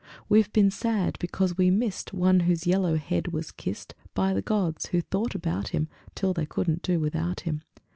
We've 0.27 0.51
been 0.51 0.71
sad 0.71 1.15
because 1.19 1.59
we 1.59 1.69
missed 1.69 2.11
One 2.11 2.39
whose 2.39 2.65
yellow 2.65 2.95
head 2.95 3.27
was 3.27 3.51
kissed 3.51 3.93
By 4.15 4.33
the 4.33 4.41
gods, 4.41 4.87
who 4.87 5.01
thought 5.01 5.35
about 5.35 5.67
him 5.67 5.89
Till 6.15 6.33
they 6.33 6.47
couldn't 6.47 6.81
do 6.81 6.99
without 6.99 7.41
him. 7.41 7.61